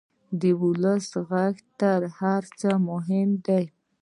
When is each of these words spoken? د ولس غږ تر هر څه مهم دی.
د 0.39 0.41
ولس 0.63 1.07
غږ 1.29 1.55
تر 1.79 1.99
هر 2.19 2.43
څه 2.59 2.69
مهم 2.89 3.29
دی. 3.47 3.65